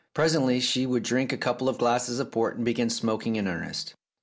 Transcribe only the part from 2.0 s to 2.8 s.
of port and